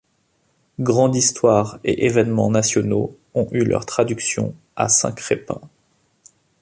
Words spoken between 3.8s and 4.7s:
traduction